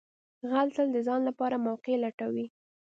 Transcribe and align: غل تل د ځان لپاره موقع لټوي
غل 0.49 0.67
تل 0.75 0.87
د 0.93 0.97
ځان 1.07 1.21
لپاره 1.29 1.63
موقع 1.67 1.95
لټوي 2.03 2.45